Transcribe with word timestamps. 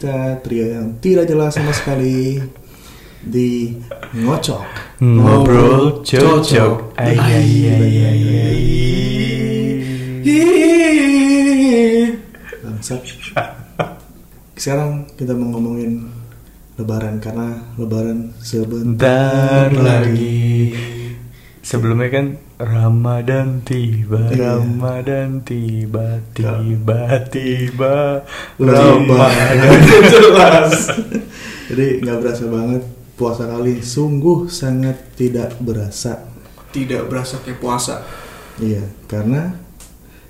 kita 0.00 0.40
trio 0.40 0.64
yang 0.64 0.96
tidak 0.96 1.28
jelas 1.28 1.52
sama 1.52 1.76
sekali 1.76 2.40
di 3.20 3.76
ngocok 4.16 4.96
Ngobrol 5.04 6.00
cocok. 6.00 6.96
Ay, 6.96 7.20
ay. 7.20 7.44
Bangsat. 12.64 13.04
Sekarang 14.56 15.04
kita 15.20 15.36
mau 15.36 15.52
ngomongin 15.52 16.08
Lebaran 16.80 17.20
karena 17.20 17.60
Lebaran 17.76 18.32
sebentar 18.40 19.68
Bentar 19.68 19.84
lagi. 19.84 20.89
Sebelumnya 21.70 22.10
kan 22.10 22.26
Ramadan 22.58 23.62
tiba, 23.62 24.26
Iya. 24.34 24.58
Ramadan 24.58 25.38
tiba, 25.46 26.18
tiba, 26.34 27.00
tiba, 27.30 28.26
Lebaran 28.58 29.06
Ramadan. 29.06 29.78
jelas. 30.10 30.90
Jadi 31.70 32.02
nggak 32.02 32.18
berasa 32.18 32.44
banget 32.50 32.82
puasa 33.14 33.46
kali 33.46 33.78
sungguh 33.78 34.50
sangat 34.50 35.14
tidak 35.14 35.54
berasa. 35.62 36.26
tidak 36.70 37.10
berasa 37.10 37.42
kayak 37.42 37.58
puasa 37.58 37.98
Iya, 38.58 38.86
karena 39.06 39.58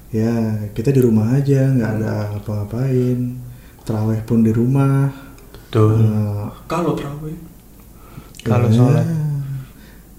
ya 0.09 0.33
kita 0.73 0.89
di 0.89 1.01
rumah 1.01 1.37
aja 1.37 1.73
nggak 1.73 1.93
ada 2.01 2.13
apa-ngapain. 2.37 3.19
Terawih 3.81 4.21
pun 4.29 4.45
di 4.45 4.53
rumah. 4.53 5.09
Betul. 5.57 6.05
Eh, 6.05 6.47
kalau 6.69 6.93
terawih 6.93 7.37
Kalau 8.41 8.69
ya, 8.69 8.77
sholat. 8.77 9.07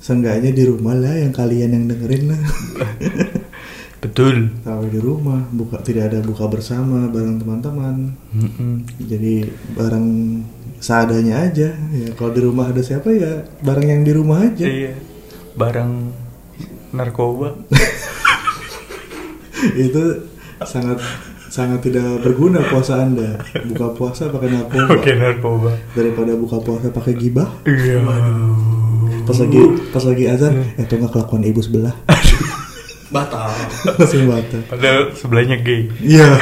Seenggaknya 0.01 0.49
di 0.49 0.65
rumah 0.65 0.97
lah 0.97 1.13
yang 1.13 1.29
kalian 1.29 1.77
yang 1.77 1.85
dengerin 1.85 2.33
lah. 2.33 2.41
Betul. 4.03 4.49
Tahu 4.65 4.83
di 4.89 4.97
rumah, 4.97 5.45
buka 5.53 5.77
tidak 5.85 6.09
ada 6.09 6.25
buka 6.25 6.49
bersama 6.49 7.05
bareng 7.05 7.37
teman-teman. 7.37 8.17
Mm-mm. 8.33 8.81
Jadi 8.97 9.45
bareng 9.77 10.07
seadanya 10.81 11.45
aja. 11.45 11.69
Ya 11.93 12.09
kalau 12.17 12.33
di 12.33 12.41
rumah 12.41 12.73
ada 12.73 12.81
siapa 12.81 13.13
ya 13.13 13.45
bareng 13.61 13.87
yang 13.93 14.01
di 14.01 14.11
rumah 14.17 14.41
aja. 14.41 14.65
Iya. 14.65 14.97
Barang 15.53 16.09
narkoba. 16.97 17.53
Itu 19.77 20.25
sangat 20.65 20.97
sangat 21.53 21.85
tidak 21.85 22.25
berguna 22.25 22.65
puasa 22.73 23.05
Anda. 23.05 23.37
Buka 23.69 23.93
puasa 23.93 24.33
pakai 24.33 24.49
narkoba 24.49 24.97
Oke 24.97 25.13
narkoba. 25.13 25.77
daripada 25.93 26.33
buka 26.33 26.57
puasa 26.57 26.89
pakai 26.89 27.13
gibah. 27.13 27.53
Iya. 27.69 28.01
Pas 29.31 29.39
lagi 29.47 29.63
pas 29.95 30.03
lagi 30.03 30.23
azan, 30.27 30.59
eh 30.75 30.83
tuh 30.83 30.99
nggak 30.99 31.15
kelakuan 31.15 31.47
ibu 31.47 31.63
sebelah. 31.63 31.95
batal 33.15 33.47
Langsung 33.95 34.27
batal. 34.27 34.59
Padahal 34.67 35.15
sebelahnya 35.15 35.55
gay. 35.63 35.87
Iya. 36.03 36.35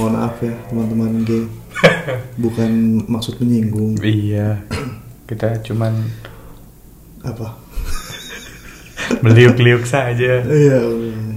Mohon 0.00 0.12
maaf 0.16 0.40
ya 0.40 0.56
teman-teman 0.72 1.20
gay. 1.28 1.44
Bukan 2.40 3.04
maksud 3.04 3.36
menyinggung. 3.36 4.00
Iya. 4.00 4.64
Kita 5.28 5.60
cuman 5.60 5.92
Apa? 7.20 7.52
meliuk-liuk 9.24 9.84
saja. 9.84 10.40
Iya. 10.40 10.78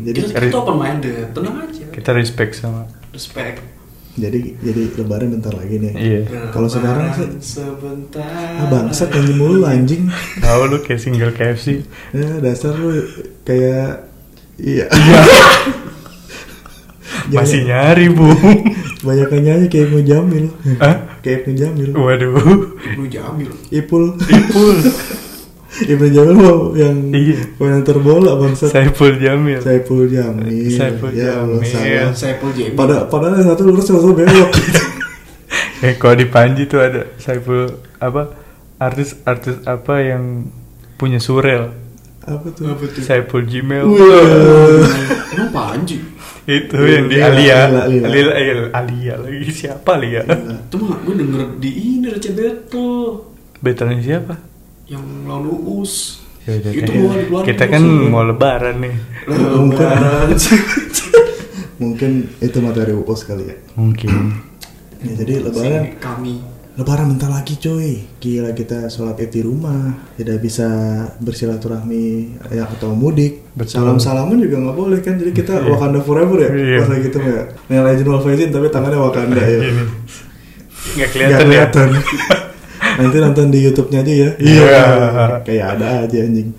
Jadi 0.08 0.20
kita, 0.31 0.48
kita 0.48 0.58
open 0.64 0.80
minded 0.80 1.32
tenang 1.36 1.64
aja 1.64 1.83
Kita 1.92 2.15
respect 2.15 2.55
sama. 2.55 2.88
respect 3.11 3.83
jadi 4.14 4.40
jadi 4.62 4.82
lebaran 4.96 5.34
bentar 5.34 5.50
lagi 5.52 5.76
nih. 5.78 5.94
Iya. 5.94 6.20
Kalau 6.50 6.70
sekarang 6.70 7.10
sih- 7.12 7.34
sebentar 7.42 8.22
Ah 8.54 8.70
bangsat 8.70 9.10
anjing 9.10 9.38
mulu 9.38 9.66
anjing. 9.66 10.06
Tahu 10.38 10.62
lu 10.70 10.78
kayak 10.80 11.02
single 11.02 11.34
KFC. 11.34 11.82
Ya 12.14 12.38
dasar 12.38 12.74
lu 12.74 12.94
kayak 13.42 14.06
iya. 14.56 14.86
Masih 17.24 17.64
nyari, 17.64 18.12
Bu. 18.12 18.28
Banyak 19.08 19.30
yang 19.32 19.44
nyanyi 19.44 19.66
kayak 19.68 19.86
Ibnu 19.90 20.02
Jamil. 20.04 20.45
Hah? 20.78 20.95
Kayak 21.20 21.44
Ibnu 21.44 21.54
Jamil. 21.56 21.90
Waduh. 21.92 22.36
Ibnu 22.78 23.06
Jamil 23.08 23.50
Ipul. 23.70 24.16
Ipul. 24.20 24.78
Ibnu 25.73 26.08
Jamil 26.08 26.36
mau 26.38 26.70
yang 26.73 27.10
Iya. 27.10 27.50
bola 27.98 28.38
bangsat. 28.38 28.70
Saiful 28.70 29.17
Jamil. 29.17 29.58
Saiful 29.58 30.06
Jamil. 30.06 30.70
Saiful 30.70 31.10
ya 31.11 31.42
Allah 31.42 31.58
Jamil. 31.60 31.73
salah. 32.06 32.14
Saiful 32.14 32.52
Jamil 32.54 32.78
Pada 32.78 33.10
padahal 33.10 33.42
yang 33.42 33.50
satu 33.50 33.61
lurus 33.66 33.86
yang 33.88 33.98
satu 33.98 34.14
belok. 34.14 34.52
Eh 35.83 36.00
kalau 36.00 36.16
di 36.16 36.23
Panji 36.23 36.64
tuh 36.64 36.80
ada 36.80 37.12
Saiful 37.17 37.67
apa 37.98 38.32
artis 38.78 39.20
artis 39.22 39.60
apa 39.64 40.00
yang 40.00 40.48
punya 40.95 41.20
surel 41.20 41.76
Apa 42.23 42.48
tuh? 42.50 42.72
apa 42.72 42.88
tuh 42.88 43.04
Saiful 43.04 43.44
Gmail 43.44 43.83
Wah. 43.83 44.88
emang 45.33 45.52
Panji 45.52 46.00
itu 46.44 46.76
yang 46.78 47.08
di 47.08 47.20
Lila, 47.20 47.28
Alia 47.28 47.60
Lila, 47.67 47.82
Lila. 47.88 48.08
Alia, 48.08 48.32
Alia, 48.32 48.54
Alia 48.72 49.14
lagi 49.17 49.52
siapa 49.52 49.89
Alia 49.95 50.23
itu 50.23 50.76
mah 50.78 50.98
gue 51.00 51.16
denger 51.16 51.42
di 51.60 51.70
ini 51.72 52.08
Receh 52.08 52.32
Battle 52.32 53.04
Betulnya 53.60 54.00
siapa 54.00 54.33
yang 54.93 55.05
lawan 55.26 55.49
Uus 55.49 56.21
Yaudah, 56.43 56.71
itu 56.76 56.92
mau 56.99 57.15
dikeluarin 57.15 57.48
kita 57.48 57.64
terus 57.64 57.71
kan 57.71 57.83
ya. 57.87 58.09
mau 58.11 58.23
lebaran 58.27 58.76
nih. 58.83 58.95
Lebaran. 59.31 60.27
Mungkin 61.83 62.11
itu 62.39 62.58
materi 62.59 62.92
UPOS 62.92 63.21
kali 63.23 63.43
ya. 63.48 63.55
mungkin. 63.80 64.11
Ya, 65.03 65.11
jadi 65.23 65.39
lebaran. 65.39 65.83
Sini 65.87 65.99
kami. 65.99 66.33
Lebaran 66.73 67.15
bentar 67.15 67.32
lagi 67.32 67.55
coy. 67.59 68.02
Gila 68.20 68.52
kita 68.52 68.92
sholat 68.92 69.23
id 69.23 69.32
di 69.32 69.39
rumah. 69.39 69.95
Tidak 70.20 70.37
bisa 70.43 70.67
bersilaturahmi 71.21 72.03
ya, 72.52 72.67
Atau 72.67 72.92
mudik. 72.92 73.48
Betul. 73.55 73.80
Salam-salaman 73.80 74.36
juga 74.36 74.59
nggak 74.64 74.76
boleh 74.76 74.99
kan? 74.99 75.15
Jadi 75.15 75.32
kita 75.32 75.64
Iya. 75.64 75.70
Wakanda 75.76 76.03
forever 76.03 76.37
ya? 76.43 76.49
Iya. 76.52 76.77
Pas 76.83 76.89
lagi 76.92 77.03
gitu 77.08 77.17
ya 77.23 77.42
Yang 77.71 77.83
Legend 78.20 78.52
tapi 78.52 78.67
tangannya 78.67 78.99
Wakanda 78.99 79.42
ya. 79.43 79.59
ini. 79.64 79.83
Nggak 80.99 81.09
kelihatan 81.15 81.32
ya? 81.32 81.39
kelihatan. 81.39 81.89
Nanti 82.93 83.17
nonton 83.17 83.48
di 83.49 83.59
YouTube-nya 83.61 83.99
aja 84.02 84.14
ya. 84.14 84.30
Iya. 84.37 84.81
Kayak 85.42 85.67
ada 85.77 85.87
aja 86.05 86.17
anjing. 86.20 86.49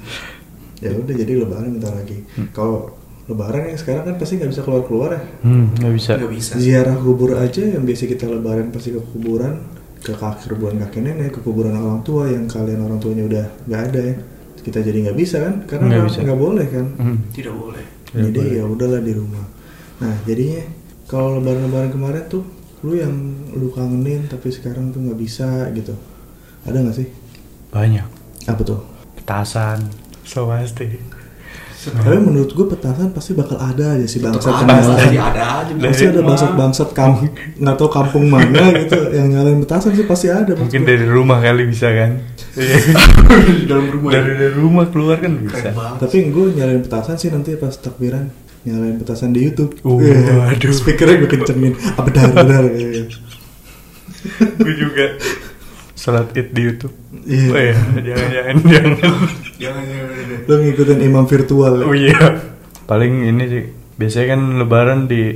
Ya 0.78 0.90
udah 0.92 1.14
jadi 1.14 1.32
lebaran 1.38 1.70
bentar 1.74 1.94
lagi. 1.94 2.18
Kalau 2.50 2.92
lebaran 3.24 3.72
yang 3.72 3.78
sekarang 3.78 4.04
kan 4.04 4.14
pasti 4.18 4.36
nggak 4.36 4.50
bisa 4.50 4.62
keluar-keluar 4.62 5.10
ya? 5.14 5.22
Hmm 5.42 5.72
nggak 5.74 5.92
bisa. 5.94 6.10
Nggak 6.18 6.32
bisa 6.34 6.52
ziarah 6.58 6.96
kubur 6.96 7.30
aja 7.34 7.62
yang 7.62 7.82
biasa 7.82 8.04
kita 8.04 8.26
lebaran 8.26 8.68
pasti 8.68 8.92
ke 8.92 9.00
kuburan 9.00 9.64
ke 10.04 10.12
kaki 10.12 10.52
kuburan 10.52 10.76
kakek 10.84 11.00
nenek 11.00 11.32
ke 11.32 11.40
kuburan 11.40 11.72
orang 11.72 12.04
tua 12.04 12.28
yang 12.28 12.44
kalian 12.44 12.84
orang 12.84 13.00
tuanya 13.00 13.24
udah 13.24 13.44
nggak 13.64 13.82
ada 13.88 14.00
ya. 14.04 14.14
Kita 14.60 14.78
jadi 14.80 14.98
nggak 15.08 15.16
bisa 15.16 15.36
kan? 15.40 15.54
Karena 15.64 15.84
Nggak 15.88 16.04
bisa. 16.08 16.18
nggak 16.24 16.40
boleh 16.40 16.66
kan? 16.68 16.86
Hmm. 17.00 17.16
tidak 17.32 17.54
boleh. 17.56 17.84
Jadi 18.12 18.40
ya 18.54 18.64
udahlah 18.64 19.00
di 19.00 19.12
rumah. 19.12 19.44
Nah 20.04 20.14
jadinya 20.24 20.62
kalau 21.04 21.40
lebaran-lebaran 21.40 21.90
kemarin 21.90 22.24
tuh 22.28 22.44
lu 22.84 22.92
yang 22.94 23.14
lu 23.56 23.72
kangenin 23.72 24.28
tapi 24.28 24.52
sekarang 24.52 24.92
tuh 24.92 25.00
nggak 25.00 25.16
bisa 25.16 25.72
gitu 25.72 25.96
ada 26.64 26.76
nggak 26.80 26.96
sih 26.96 27.08
banyak 27.70 28.06
apa 28.48 28.60
tuh 28.64 28.80
petasan 29.20 29.84
so 30.24 30.48
pasti 30.48 31.00
tapi 31.84 32.16
menurut 32.16 32.48
gue 32.56 32.66
petasan 32.72 33.12
pasti 33.12 33.36
bakal 33.36 33.60
ada 33.60 33.92
aja 33.92 34.06
sih 34.08 34.16
bangsat 34.24 34.64
nyalain. 34.64 34.80
pasti 34.80 35.16
ada 35.20 35.42
aja 35.60 35.72
pasti 35.76 36.04
ada 36.08 36.20
bangsat-bangsat 36.24 36.90
kampung 36.96 37.28
nggak 37.60 37.76
tahu 37.76 37.90
kampung 37.92 38.24
mana 38.32 38.72
gitu 38.72 39.12
yang 39.12 39.28
nyalain 39.28 39.60
petasan 39.60 39.92
sih 39.92 40.08
pasti 40.08 40.32
ada 40.32 40.56
mungkin 40.56 40.80
dari 40.88 41.04
rumah 41.04 41.44
kali 41.44 41.68
bisa 41.68 41.92
kan 41.92 42.24
di 42.56 43.68
dalam 43.68 43.92
rumah 43.92 44.10
dari, 44.16 44.32
ya. 44.32 44.36
dari 44.48 44.56
rumah 44.56 44.84
keluar 44.88 45.20
kan 45.20 45.32
bisa 45.44 45.76
Tapi 46.00 46.16
gue 46.32 46.46
nyalain 46.56 46.80
petasan 46.80 47.20
sih 47.20 47.28
nanti 47.28 47.52
pas 47.60 47.76
takbiran 47.76 48.32
nyalain 48.64 48.96
petasan 48.96 49.36
di 49.36 49.44
YouTube. 49.44 49.76
Uh, 49.84 50.00
aduh. 50.48 50.72
Speakernya 50.80 51.20
gue 51.20 51.30
kencengin. 51.36 51.76
Ah, 52.00 52.02
benar 52.08 52.32
benar. 52.32 52.64
Gue 54.56 54.74
juga 54.80 55.20
sholat 55.94 56.30
id 56.32 56.50
di 56.50 56.62
YouTube 56.62 56.94
Iya. 57.24 57.48
oh 57.48 57.58
iya 57.58 57.74
jangan 58.08 58.28
jangan 58.28 58.56
jangan 58.60 58.92
jangan 59.56 59.82
jangan. 59.84 60.38
Lo 60.44 60.54
ngikutin 60.58 60.98
imam 61.00 61.24
virtual. 61.24 61.72
ya? 61.74 61.84
oh 61.84 61.94
iya 61.94 62.20
paling 62.84 63.12
ini 63.24 63.44
sih 63.46 63.64
biasanya 63.94 64.26
kan 64.28 64.40
lebaran 64.58 65.00
di 65.06 65.32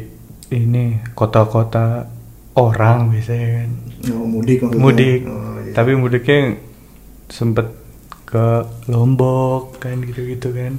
ini 0.50 0.84
kota-kota 1.12 2.10
orang 2.52 3.08
biasanya 3.10 3.48
kan 3.56 3.70
Oh, 4.08 4.22
mudik 4.24 4.60
maksudnya. 4.60 4.78
mudik 4.80 5.20
Oh, 5.24 5.58
iya. 5.58 5.72
tapi 5.72 5.90
mudiknya 5.94 6.38
sempet 7.26 7.66
ke 8.24 8.46
Lombok 8.86 9.78
kan 9.78 9.98
gitu-gitu 10.00 10.50
kan 10.50 10.76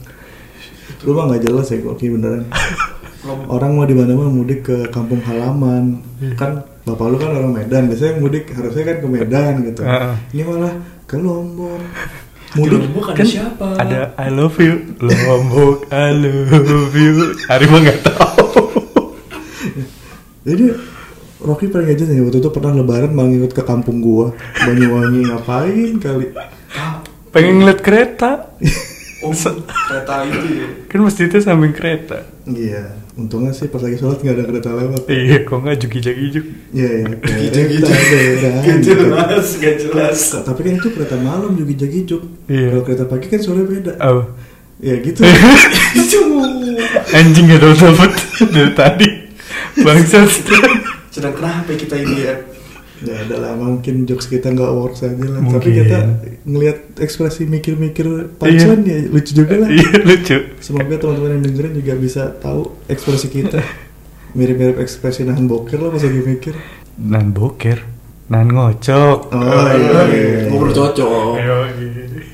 lu 1.01 1.13
mah 1.13 1.27
nggak 1.27 1.43
jelas 1.43 1.67
ya 1.67 1.79
oke 1.81 2.01
beneran. 2.01 2.45
Orang 3.27 3.75
mau 3.75 3.83
di 3.83 3.91
mana 3.91 4.15
mana 4.15 4.31
mudik 4.31 4.63
ke 4.63 4.77
kampung 4.89 5.19
halaman. 5.19 5.99
Iya. 6.23 6.39
Kan 6.39 6.51
bapak 6.87 7.05
lu 7.11 7.17
kan 7.19 7.35
orang 7.35 7.51
Medan. 7.51 7.91
Biasanya 7.91 8.15
mudik 8.17 8.47
harusnya 8.55 8.83
kan 8.87 8.97
ke 9.03 9.07
Medan 9.07 9.53
gitu. 9.67 9.81
Heeh. 9.83 10.13
Ini 10.31 10.41
malah 10.43 10.73
ke 11.03 11.15
Lombok. 11.19 11.81
di 12.49 12.57
Mudik 12.65 12.79
Lombok 12.81 13.05
ada 13.13 13.17
kan 13.21 13.25
siapa 13.29 13.67
ada 13.77 13.99
I 14.17 14.33
love 14.33 14.57
you 14.57 14.97
Lombok 14.97 15.85
I 15.93 16.09
love 16.17 16.97
you 16.97 17.37
Hari 17.45 17.65
mah 17.69 17.77
nggak 17.77 18.01
tahu 18.01 18.61
Jadi 20.49 20.65
Rocky 21.39 21.69
paling 21.69 21.93
aja 21.93 22.03
nih 22.09 22.25
waktu 22.25 22.41
itu 22.41 22.49
pernah 22.49 22.73
lebaran 22.73 23.13
malah 23.13 23.29
ngikut 23.29 23.53
ke 23.53 23.61
kampung 23.61 24.01
gua 24.01 24.33
Banyuwangi 24.65 25.29
ngapain 25.29 25.93
kali 26.01 26.25
Ah, 26.73 27.05
pengen 27.29 27.61
ngeliat 27.61 27.85
kereta 27.85 28.49
Oh, 29.19 29.35
kereta 29.35 30.23
itu 30.23 30.47
ya. 30.63 30.67
Kan 30.87 30.99
masjidnya 31.03 31.39
samping 31.43 31.75
kereta. 31.75 32.23
Iya, 32.47 32.95
untungnya 33.19 33.51
sih 33.51 33.67
pas 33.67 33.83
lagi 33.83 33.99
sholat 33.99 34.23
nggak 34.23 34.35
ada 34.35 34.45
kereta 34.47 34.69
lewat. 34.71 35.03
Iya, 35.11 35.37
kok 35.43 35.59
nggak 35.59 35.77
juki-juki 35.83 36.39
Iya, 36.71 36.91
iya. 37.03 37.07
Gitu-gitu. 37.19 37.83
Kereta 37.83 38.07
daerah. 38.15 38.53
Gak 38.63 38.79
jelas, 38.79 39.47
gak 39.59 39.75
jelas. 39.83 40.19
Tapi 40.39 40.59
kan 40.63 40.73
itu 40.79 40.89
kereta 40.95 41.15
malam 41.19 41.51
juga 41.59 41.73
jagijuk. 41.83 42.23
Iya. 42.47 42.71
Kalau 42.71 42.83
kereta 42.87 43.05
pagi 43.11 43.27
kan 43.27 43.39
soalnya 43.43 43.65
beda. 43.67 43.93
Oh. 43.99 44.23
Ya 44.79 44.95
gitu. 45.03 45.19
Anjing 47.19 47.45
gak 47.51 47.59
tau 47.59 47.73
dapet 47.75 48.11
dari 48.55 48.71
tadi. 48.71 49.07
Bangsat. 49.85 50.31
Sedang 51.11 51.35
kenapa 51.35 51.75
kita 51.75 51.99
ini 51.99 52.23
ya? 52.23 52.33
Ya 52.99 53.15
ada 53.17 53.35
lah 53.37 53.51
mungkin 53.53 54.03
jokes 54.03 54.25
kita 54.25 54.49
nggak 54.49 54.71
works 54.71 55.01
aja 55.01 55.15
lah. 55.15 55.39
Tapi 55.39 55.47
Mungkin. 55.47 55.71
kita 55.73 55.97
ngelihat 56.43 56.77
ekspresi 56.97 57.45
mikir-mikir 57.45 58.05
punchline 58.35 58.83
ya 58.83 58.97
lucu 59.07 59.31
juga 59.33 59.55
lah. 59.55 59.69
Iya 59.69 59.89
lucu. 60.03 60.37
Semoga 60.59 60.95
teman-teman 60.95 61.39
yang 61.39 61.43
dengerin 61.45 61.73
juga 61.75 61.93
bisa 61.95 62.23
tahu 62.35 62.75
ekspresi 62.85 63.27
kita. 63.27 63.61
Mirip-mirip 64.29 64.77
ekspresi 64.77 65.23
nahan 65.23 65.45
boker 65.45 65.79
lah 65.79 65.89
pas 65.89 66.01
lagi 66.01 66.21
mikir. 66.21 66.53
Nan 66.99 67.31
boker, 67.31 67.79
nan 68.27 68.45
ngocok. 68.47 69.19
Oh, 69.31 69.41
iya, 69.71 70.01
iya. 70.11 70.39
Ngobrol 70.47 70.69
cocok. 70.69 71.33
Iya, 71.39 71.55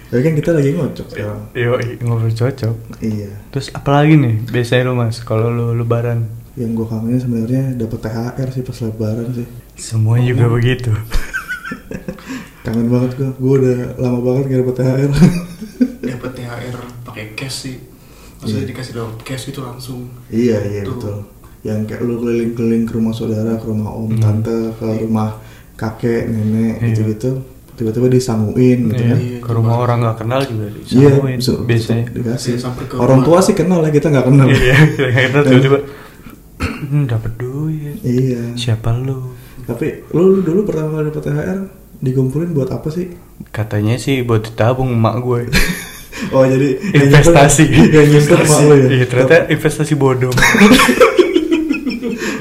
Tapi 0.05 0.21
kan 0.21 0.33
kita 0.33 0.49
lagi 0.51 0.69
ngocok 0.73 1.07
sekarang. 1.07 1.41
iya, 1.53 1.71
ngobrol 2.01 2.33
cocok. 2.33 2.75
Iya. 2.99 3.31
Terus 3.49 3.69
apalagi 3.71 4.17
nih 4.17 4.43
biasanya 4.49 4.89
lu 4.89 4.97
mas 4.97 5.21
kalau 5.21 5.47
lu 5.47 5.71
lebaran? 5.71 6.25
Yang 6.55 6.71
gue 6.73 6.87
kangenin 6.87 7.19
sebenarnya 7.19 7.63
dapat 7.75 7.99
THR 8.01 8.47
sih 8.49 8.63
pas 8.63 8.77
lebaran 8.81 9.27
sih. 9.31 9.47
Semua 9.75 10.17
juga 10.17 10.47
begitu. 10.47 10.91
Kangen 12.63 12.87
banget 12.87 13.11
gue. 13.15 13.29
Gue 13.35 13.53
udah 13.59 13.77
lama 13.97 14.19
banget 14.21 14.43
gak 14.47 14.59
dapet 14.61 14.75
THR. 14.75 15.11
Dapat 16.15 16.31
THR 16.33 16.75
pakai 17.03 17.25
cash 17.33 17.57
sih. 17.63 17.77
Maksudnya 18.37 18.63
Iya. 18.63 18.69
dikasih 18.71 18.93
dalam 18.93 19.11
cash 19.19 19.43
gitu 19.47 19.61
langsung. 19.61 20.09
iya 20.27 20.57
iya 20.61 20.81
Tuh. 20.81 20.93
betul. 20.93 21.15
Yang 21.61 21.79
kayak 21.87 22.01
lu 22.03 22.13
keliling-keliling 22.19 22.83
ke 22.85 22.93
rumah 22.93 23.09
saudara, 23.11 23.57
ke 23.57 23.65
rumah 23.65 23.89
om, 23.91 24.05
Hmm. 24.07 24.21
tante, 24.21 24.53
ke 24.71 24.85
rumah 25.01 25.41
kakek, 25.75 26.27
nenek 26.27 26.77
Iya. 26.77 26.85
gitu-gitu. 26.91 27.31
Tiba-tiba 27.75 28.07
disanguin 28.07 28.79
gitu 28.87 28.95
Iya, 28.95 29.09
kan. 29.09 29.19
Iya, 29.19 29.37
ke 29.41 29.51
rumah 29.51 29.73
itu 29.73 29.83
orang 29.83 29.97
nggak 29.99 30.17
kenal 30.17 30.41
juga 30.41 30.65
Iya, 30.65 30.77
disamuin 31.09 31.37
bisa- 31.37 31.61
biasanya. 31.61 32.05
dikasih. 32.07 32.51
Iya, 32.51 32.59
sampai 32.61 32.83
ke 32.85 32.95
Orang 32.95 33.19
rumah. 33.19 33.27
tua 33.27 33.39
sih 33.41 33.51
kenal 33.53 33.79
lah, 33.81 33.91
kita 33.91 34.07
nggak 34.07 34.25
kenal. 34.25 34.47
Iya, 34.47 34.77
kita 35.27 35.39
tiba-tiba 35.43 35.77
"Hmm, 36.87 37.03
dapat 37.05 37.31
duit. 37.35 37.97
Iya. 37.99 38.41
Siapa 38.55 38.95
lu? 38.95 39.34
Tapi 39.65 39.85
lu, 40.09 40.23
lu 40.31 40.39
dulu 40.41 40.59
pertama 40.63 40.95
kali 40.95 41.09
dapet 41.09 41.23
THR 41.25 41.59
dikumpulin 41.97 42.51
buat 42.51 42.69
apa 42.69 42.87
sih? 42.87 43.09
Katanya 43.47 43.95
sih 43.95 44.21
buat 44.21 44.43
ditabung 44.43 44.89
emak 44.91 45.15
gue. 45.19 45.41
Oh 46.31 46.41
jadi 46.41 46.79
Investasi. 46.95 47.67
nyimpen- 47.67 47.91
Yang 47.91 48.07
nyimpen 48.09 48.39
emak 48.39 48.59
lu 48.61 48.73
ya? 48.73 48.87
Iya, 48.89 49.05
ternyata 49.05 49.35
investasi 49.47 49.93
bodong. 49.93 50.31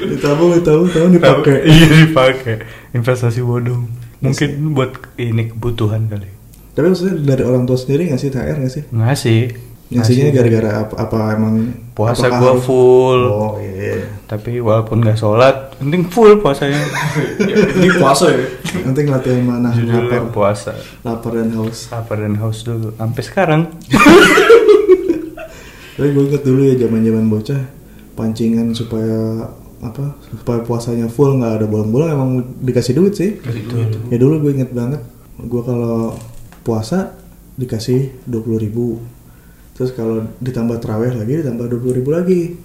Ditabung, 0.05 0.51
ditabung, 0.53 0.87
ditabung 0.87 1.11
dipakai. 1.11 1.57
Iya 1.67 1.85
dipakai. 1.99 2.55
Investasi 2.93 3.41
bodong. 3.41 3.83
Mungkin 4.17 4.49
buat 4.71 4.95
ini 5.17 5.51
kebutuhan 5.51 6.07
kali. 6.07 6.29
Tapi 6.71 6.85
maksudnya 6.87 7.15
dari 7.25 7.43
orang 7.43 7.63
tua 7.63 7.75
sendiri 7.75 8.09
ngasih 8.09 8.31
THR 8.31 8.57
nggak 8.57 8.73
sih? 8.73 8.83
Ngasih. 8.89 9.41
Ngasihnya 9.85 10.25
Ngasih. 10.25 10.35
gara-gara 10.35 10.69
apa, 10.81 10.93
apa 10.97 11.17
emang 11.31 11.53
Puasa 11.93 12.27
harus- 12.27 12.59
full. 12.61 13.19
Oh 13.23 13.55
iya. 13.55 14.03
Tapi 14.25 14.57
walaupun 14.57 14.99
nggak 14.99 15.15
sholat, 15.15 15.71
penting 15.77 16.01
full 16.05 16.37
puasanya. 16.37 16.81
Ya, 17.39 17.55
ini 17.71 17.87
puasa 17.93 18.25
ya. 18.27 18.41
Nanti 18.81 18.99
latihan 19.05 19.41
mana 19.41 19.69
Judulnya 19.69 20.03
lapar, 20.03 20.21
puasa. 20.29 20.71
lapar 21.01 21.31
dan 21.35 21.49
haus. 21.53 21.87
Lapar 21.87 22.17
dan 22.17 22.33
haus 22.35 22.57
dulu. 22.61 22.89
Sampai 22.93 23.21
sekarang. 23.21 23.61
Tapi 25.95 26.07
gue 26.11 26.23
inget 26.25 26.41
dulu 26.43 26.59
ya 26.61 26.73
zaman-zaman 26.77 27.23
bocah 27.25 27.61
pancingan 28.13 28.71
supaya 28.71 29.47
apa 29.79 30.17
supaya 30.25 30.59
puasanya 30.61 31.05
full 31.05 31.37
nggak 31.37 31.51
ada 31.55 31.65
bolong-bolong 31.65 32.09
emang 32.09 32.29
dikasih 32.59 32.93
duit 32.93 33.13
sih. 33.13 33.37
Duit. 33.39 33.89
Ya 34.09 34.17
dulu 34.17 34.41
gue 34.41 34.51
inget 34.53 34.69
banget, 34.71 35.01
gue 35.37 35.61
kalau 35.61 36.13
puasa 36.61 37.13
dikasih 37.55 38.09
dua 38.25 38.41
puluh 38.41 38.57
ribu, 38.57 38.85
terus 39.75 39.91
kalau 39.91 40.23
ditambah 40.39 40.79
terawih 40.79 41.11
lagi 41.13 41.43
ditambah 41.43 41.67
dua 41.67 41.79
puluh 41.79 41.95
ribu 41.95 42.09
lagi, 42.09 42.55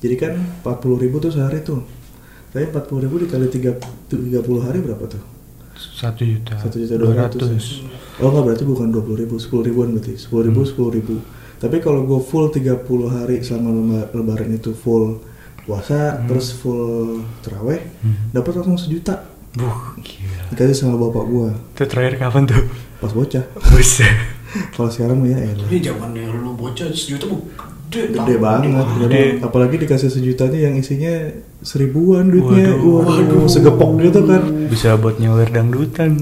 jadi 0.00 0.14
kan 0.16 0.32
empat 0.64 0.80
puluh 0.80 0.96
ribu 0.96 1.20
tuh 1.20 1.28
sehari 1.28 1.60
tuh. 1.60 1.84
Tapi 2.50 2.66
empat 2.66 2.88
puluh 2.88 3.04
ribu 3.04 3.20
dikali 3.20 3.46
tiga 3.46 3.76
tiga 4.06 4.40
puluh 4.40 4.64
hari 4.64 4.80
berapa 4.80 5.04
tuh? 5.04 5.22
Satu 5.74 6.24
juta. 6.24 6.56
Satu 6.56 6.78
juta 6.78 6.94
dua 6.96 7.12
ratus. 7.14 7.84
Oh 8.18 8.30
nggak 8.30 8.44
berarti 8.46 8.64
bukan 8.64 8.88
dua 8.88 9.02
puluh 9.02 9.18
ribu, 9.20 9.36
sepuluh 9.36 9.62
ribuan 9.62 9.92
berarti, 9.92 10.16
sepuluh 10.16 10.46
ribu, 10.46 10.64
sepuluh 10.64 10.90
ribu. 10.90 11.14
Tapi 11.54 11.80
kalau 11.80 12.04
gue 12.04 12.20
full 12.20 12.52
30 12.52 12.76
hari 13.08 13.40
selama 13.40 14.04
lebaran 14.12 14.52
itu 14.52 14.76
full 14.76 15.16
puasa, 15.64 16.20
terus 16.28 16.52
full 16.52 17.24
terawih, 17.40 17.80
Hmm. 18.04 18.36
dapat 18.36 18.60
langsung 18.60 18.76
sejuta. 18.76 19.24
Buh, 19.54 19.96
gila. 20.02 20.50
Dikasih 20.52 20.76
sama 20.76 20.98
bapak 20.98 21.24
gue 21.24 21.48
Itu 21.72 21.84
terakhir 21.88 22.14
kapan 22.20 22.42
tuh? 22.44 22.68
pas 23.00 23.08
bocah. 23.10 23.44
Buset. 23.72 24.12
Kalau 24.70 24.88
sekarang 24.88 25.22
ya 25.22 25.36
elah. 25.36 25.66
Ini 25.66 25.78
zamannya 25.80 26.24
lu 26.30 26.54
bocah 26.54 26.86
sejuta 26.88 27.26
bu 27.26 27.42
gede, 27.86 28.10
Gede 28.10 28.36
banget, 28.36 28.86
Gede. 28.96 29.04
gede. 29.04 29.22
apalagi 29.40 29.76
dikasih 29.78 30.08
sejutanya 30.08 30.58
yang 30.60 30.74
isinya 30.74 31.30
seribuan 31.60 32.26
duitnya, 32.26 32.74
Waduh. 32.74 33.02
waduh, 33.04 33.46
segepok 33.46 33.90
gitu 34.00 34.20
kan. 34.24 34.42
Bisa 34.66 34.94
buat 34.94 35.16
nyawer 35.16 35.46
dangdutan. 35.48 36.18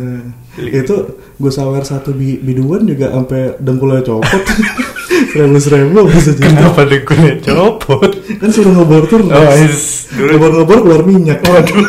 itu 0.58 0.96
gue 1.34 1.50
sawer 1.50 1.82
satu 1.82 2.10
bi 2.10 2.36
biduan 2.36 2.82
juga 2.84 3.10
sampai 3.10 3.58
dengkulnya 3.58 4.02
copot, 4.02 4.42
seribu 5.30 5.58
seribu 5.58 5.98
bisa 6.04 6.30
jadi. 6.32 6.46
Kenapa 6.48 6.82
dengkulnya 6.84 7.34
copot? 7.40 8.10
kan 8.34 8.48
suruh 8.48 8.72
ngebor 8.72 9.02
tuh 9.04 9.18
Oh, 9.24 9.50
is- 9.56 10.10
dulu- 10.10 10.30
ngebor-ngebor 10.30 10.78
keluar 10.80 11.02
minyak 11.02 11.42
waduh 11.42 11.86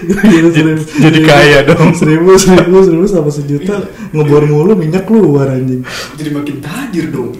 Jadi- 0.00 0.86
jadi 0.96 1.18
kaya 1.22 1.58
dong. 1.64 1.92
seribu 2.00 2.34
seribu 2.34 2.80
seribu 2.80 3.04
sama 3.04 3.28
sejuta 3.28 3.84
ngebor 4.10 4.44
mulu 4.44 4.72
minyak 4.74 5.04
keluar 5.04 5.48
anjing 5.48 5.84
Jadi 6.14 6.30
makin 6.30 6.56
tajir 6.58 7.08
dong. 7.08 7.32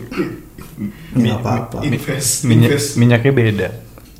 nggak 1.10 1.36
apa-apa 1.38 1.82
Invest, 1.82 2.44
Minyak, 2.44 2.70
invest. 2.72 2.88
minyaknya 2.96 3.32
beda. 3.34 3.68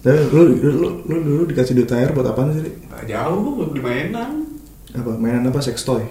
Tapi 0.00 0.16
lu, 0.28 0.40
lu, 0.58 0.88
lu 1.02 1.16
dulu 1.18 1.42
dikasih 1.46 1.72
duit 1.74 1.88
air 1.90 2.10
buat 2.10 2.24
apaan 2.26 2.52
sih 2.54 2.72
jauh 3.02 3.64
di 3.66 3.80
mainan. 3.80 4.44
apa 4.90 5.10
mainan 5.14 5.46
apa 5.46 5.60
sex 5.60 5.80
toy 5.82 6.04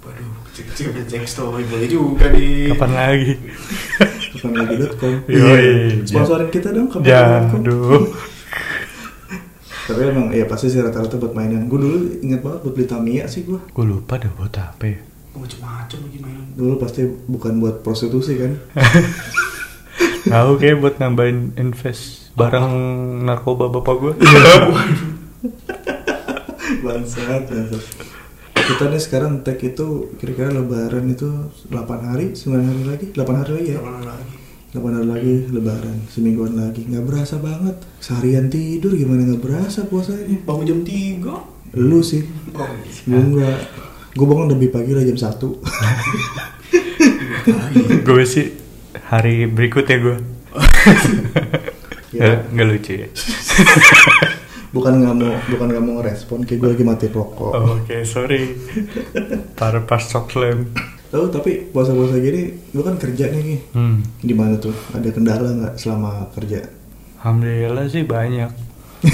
Waduh, 0.00 0.30
kecil-kecil 0.48 0.86
main 0.90 1.04
sex 1.04 1.34
toy 1.34 1.62
boleh 1.62 1.86
juga 1.86 2.26
nih. 2.28 2.72
Kapan 2.72 2.90
lagi? 2.90 3.32
kapan 4.32 4.52
lagi.com 4.56 5.14
Yoi. 5.26 5.68
sponsorin 6.04 6.48
kita 6.48 6.68
dong 6.70 6.88
kapan 6.88 7.04
Jangan, 7.04 7.42
aduh. 7.54 8.02
Tapi 9.88 10.00
emang 10.04 10.28
ya 10.30 10.44
pasti 10.44 10.68
sih 10.68 10.78
rata-rata 10.78 11.16
buat 11.16 11.32
mainan 11.32 11.64
gue 11.64 11.80
dulu 11.80 11.96
inget 12.20 12.44
banget 12.44 12.60
buat 12.60 12.74
beli 12.76 12.84
Tamiya 12.84 13.24
sih 13.24 13.42
gue 13.42 13.56
Gue 13.72 13.84
lupa 13.84 14.20
dah 14.20 14.28
buat 14.30 14.52
apa 14.52 14.84
ya. 14.84 15.00
Macem-macem 15.32 15.98
lagi 16.04 16.18
mainan. 16.20 16.46
dulu 16.52 16.76
pasti 16.76 17.08
bukan 17.24 17.56
buat 17.56 17.80
prostitusi 17.80 18.36
kan 18.36 18.52
Tahu 20.28 20.50
kayak 20.60 20.76
buat 20.78 20.94
nambahin 21.00 21.56
invest 21.56 22.28
barang 22.36 22.68
narkoba 23.24 23.72
bapak 23.72 23.94
gue. 23.96 24.12
bangsat 26.84 27.48
bangsat 27.48 27.84
kita 28.58 28.84
nih 28.92 29.00
sekarang 29.00 29.40
tag 29.40 29.56
itu 29.58 30.12
kira-kira 30.20 30.52
lebaran 30.52 31.08
itu 31.08 31.48
8 31.72 31.72
hari 32.04 32.36
9 32.36 32.52
hari 32.52 32.82
lagi 32.84 33.06
8 33.16 33.40
hari 33.40 33.52
lagi 33.56 33.70
ya 33.72 33.80
Jangan 33.80 34.04
lagi. 34.04 34.36
8 34.68 34.84
hari 34.84 35.08
lagi 35.08 35.34
lebaran 35.48 35.96
semingguan 36.12 36.52
lagi 36.52 36.84
nggak 36.84 37.04
berasa 37.08 37.40
banget 37.40 37.80
seharian 38.04 38.52
tidur 38.52 38.92
gimana 38.92 39.24
nggak 39.24 39.40
berasa 39.40 39.88
puasanya 39.88 40.28
Bangun 40.44 40.68
jam 40.68 40.80
3 40.84 41.80
lu 41.80 42.04
sih 42.04 42.20
Oh, 42.52 42.68
gue 43.08 43.22
nggak 43.38 43.58
gue 44.12 44.26
bangun 44.26 44.48
lebih 44.52 44.68
pagi 44.68 44.92
lah 44.92 45.04
jam 45.04 45.16
1 45.16 45.40
gue 48.08 48.24
sih 48.24 48.46
hari 49.08 49.48
berikutnya 49.48 49.96
gue. 50.00 50.16
Ya. 52.12 52.44
Nggak 52.52 52.66
lucu 52.68 52.92
ya. 53.04 53.08
bukan 54.68 55.00
nggak 55.00 55.16
mau 55.16 55.32
bukan 55.48 55.66
nggak 55.72 55.84
mau 55.84 55.94
ngerespon 56.00 56.44
kayak 56.44 56.60
gue 56.60 56.68
lagi 56.76 56.84
mati 56.84 57.06
rokok 57.08 57.52
Oh, 57.56 57.80
Oke, 57.80 58.04
sorry. 58.04 58.52
Para 59.56 59.80
pas 59.84 60.04
slam. 60.04 60.68
Tahu 61.08 61.24
tapi 61.28 61.50
puasa-puasa 61.66 62.16
gini 62.16 62.42
lu 62.70 62.80
kan 62.80 62.94
kerja 62.94 63.28
nih 63.28 63.40
Ki. 63.42 63.56
Hmm. 63.72 64.04
gimana 64.20 64.56
tuh 64.56 64.76
ada 64.90 65.08
kendala 65.08 65.48
nggak 65.50 65.74
selama 65.74 66.28
kerja 66.30 66.68
Alhamdulillah 67.18 67.86
sih 67.86 68.04
banyak. 68.04 68.50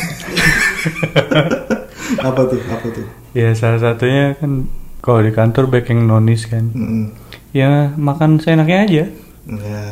apa 2.20 2.40
tuh 2.44 2.60
apa 2.64 2.86
tuh 2.90 3.06
Ya 3.32 3.50
salah 3.52 3.80
satunya 3.80 4.34
kan 4.34 4.70
kalau 5.00 5.20
di 5.20 5.30
kantor 5.30 5.66
back 5.66 5.86
yang 5.86 6.02
nonis 6.04 6.46
kan. 6.46 6.70
Mm-mm. 6.70 7.10
Ya 7.50 7.92
makan 7.92 8.38
seenaknya 8.38 8.78
aja. 8.80 9.04
ya 9.44 9.82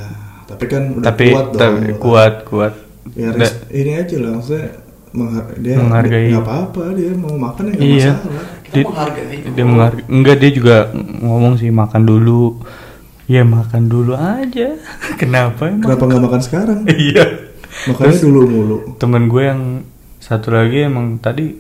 tapi 0.45 0.65
kan 0.67 0.83
udah 0.93 1.05
Tapi 1.05 1.27
kuat 1.29 1.47
dong 1.49 1.59
tapi 1.59 1.77
lu 1.83 1.89
kan. 1.89 2.01
kuat 2.01 2.35
kuat. 2.45 2.75
ya 3.13 3.29
res- 3.31 3.67
ini 3.69 3.93
aja 3.95 4.17
lah 4.17 4.31
maksudnya 4.33 4.69
mengha- 5.11 5.53
dia 5.57 5.75
Menghargai. 5.77 6.29
nggak 6.31 6.41
apa-apa 6.41 6.83
dia 6.93 7.11
mau 7.13 7.35
makan 7.35 7.65
ya 7.65 7.73
nggak 7.73 7.85
Iya. 7.85 8.13
masalah 8.15 8.45
Dia- 8.73 8.87
menghargai. 8.89 9.39
dia 9.47 9.65
menghargai. 9.65 10.05
Enggak 10.09 10.37
dia 10.39 10.51
juga 10.51 10.77
ngomong 10.95 11.55
sih 11.57 11.69
makan 11.69 12.03
dulu. 12.03 12.59
Ya 13.29 13.45
makan 13.45 13.87
dulu 13.87 14.13
aja. 14.13 14.77
Kenapa 15.21 15.69
emang? 15.69 15.87
Kenapa 15.87 16.03
nggak 16.05 16.23
makan 16.23 16.41
sekarang? 16.43 16.79
Iya. 16.91 17.25
Makannya 17.89 18.13
Terus- 18.13 18.25
dulu 18.25 18.41
mulu. 18.45 18.77
Temen 18.97 19.27
gue 19.27 19.43
yang 19.43 19.63
satu 20.19 20.53
lagi 20.53 20.85
emang 20.85 21.17
tadi 21.19 21.53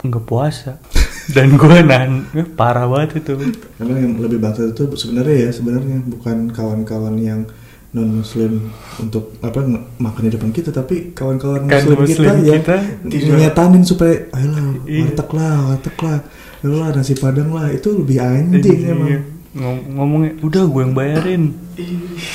nggak 0.00 0.24
puasa. 0.24 0.78
Dan 1.34 1.54
gue 1.54 1.76
nahan, 1.86 2.26
eh, 2.34 2.42
parah 2.42 2.90
banget 2.90 3.22
itu. 3.22 3.38
Karena 3.78 4.02
yang 4.02 4.18
lebih 4.18 4.42
bangsa 4.42 4.66
itu 4.66 4.82
sebenarnya 4.98 5.46
ya 5.46 5.50
sebenarnya 5.54 6.02
bukan 6.02 6.50
kawan-kawan 6.50 7.14
yang 7.16 7.46
non 7.90 8.08
muslim 8.14 8.70
untuk 8.96 9.34
apa 9.40 9.66
makan 9.98 10.22
di 10.22 10.30
depan 10.30 10.50
kita 10.50 10.70
tapi 10.70 11.10
kawan-kawan 11.10 11.66
Kan 11.66 11.82
muslim, 11.82 11.98
muslim 11.98 12.34
kita, 12.40 12.76
kita 13.02 13.26
yang 13.26 13.38
nyetanin 13.40 13.82
supaya 13.82 14.30
ayolah 14.30 14.62
Iya. 14.84 15.02
warteg 15.04 15.28
lah 15.32 15.54
warteg 15.66 15.96
lah 15.98 16.18
ayolah 16.60 16.88
nasi 16.92 17.14
padang 17.14 17.50
lah 17.50 17.66
itu 17.68 17.90
lebih 17.92 18.18
anjing 18.18 18.78
Iya. 18.80 18.92
emang 18.92 19.10
Ngom- 19.50 19.86
ngomongnya 19.90 20.38
udah 20.40 20.62
gue 20.64 20.80
yang 20.80 20.94
bayarin. 20.94 21.42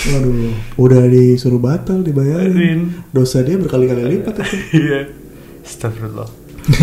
waduh 0.05 0.35
udah 0.75 1.03
disuruh 1.07 1.55
batal 1.57 2.01
dibayarin 2.01 2.51
Bayarin. 2.51 2.81
dosa 3.09 3.39
dia 3.39 3.55
berkali-kali 3.55 4.03
lipat 4.11 4.35
itu 4.37 4.55
Iya. 4.83 4.99
Astagfirullah. 5.63 6.27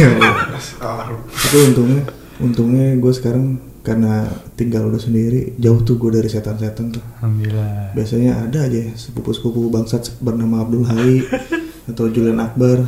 itu 1.42 1.56
untungnya 1.66 2.02
untungnya 2.38 2.86
gue 2.96 3.12
sekarang 3.12 3.60
karena 3.82 4.30
tinggal 4.54 4.86
udah 4.86 5.02
sendiri 5.02 5.58
jauh 5.58 5.82
tuh 5.82 5.98
gue 5.98 6.14
dari 6.14 6.30
setan-setan 6.30 6.94
tuh. 6.94 7.02
Alhamdulillah. 7.18 7.90
biasanya 7.98 8.46
ada 8.46 8.70
aja 8.70 8.78
ya, 8.78 8.94
sepupu-sepupu 8.94 9.68
bangsat 9.74 10.22
bernama 10.22 10.62
Abdul 10.62 10.86
Hai 10.86 11.26
atau 11.90 12.06
Julian 12.06 12.38
Akbar. 12.38 12.86